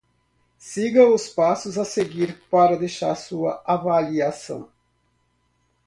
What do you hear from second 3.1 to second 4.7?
sua avaliação: